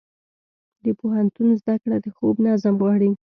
[0.83, 3.09] د پوهنتون زده کړه د خوب نظم غواړي.